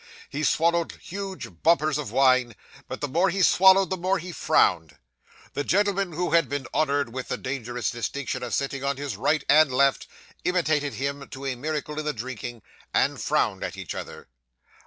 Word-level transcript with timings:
He 0.31 0.43
swallowed 0.43 0.93
huge 0.99 1.61
bumpers 1.61 1.99
of 1.99 2.09
wine, 2.11 2.55
but 2.87 3.01
the 3.01 3.07
more 3.07 3.29
he 3.29 3.43
swallowed, 3.43 3.91
the 3.91 3.97
more 3.97 4.17
he 4.17 4.31
frowned. 4.31 4.97
The 5.53 5.63
gentlemen 5.63 6.13
who 6.13 6.31
had 6.31 6.49
been 6.49 6.65
honoured 6.73 7.13
with 7.13 7.27
the 7.27 7.37
dangerous 7.37 7.91
distinction 7.91 8.41
of 8.41 8.55
sitting 8.55 8.83
on 8.83 8.97
his 8.97 9.15
right 9.15 9.43
and 9.47 9.71
left, 9.71 10.07
imitated 10.43 10.95
him 10.95 11.29
to 11.29 11.45
a 11.45 11.53
miracle 11.53 11.99
in 11.99 12.05
the 12.05 12.13
drinking, 12.13 12.63
and 12.91 13.21
frowned 13.21 13.63
at 13.63 13.77
each 13.77 13.93
other. 13.93 14.27